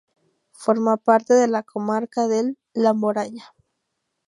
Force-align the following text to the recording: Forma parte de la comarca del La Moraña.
Forma 0.53 0.97
parte 0.97 1.35
de 1.35 1.47
la 1.47 1.61
comarca 1.61 2.27
del 2.27 2.57
La 2.73 2.95
Moraña. 2.95 3.53